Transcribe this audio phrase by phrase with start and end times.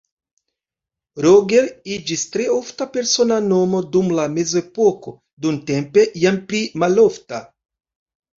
[1.25, 5.15] Roger iĝis tre ofta persona nomo dum la mezepoko,
[5.47, 7.45] nuntempe jam pli malofta.